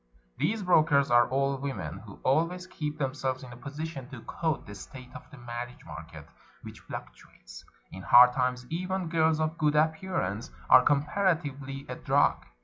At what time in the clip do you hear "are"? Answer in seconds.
1.11-1.29, 10.71-10.81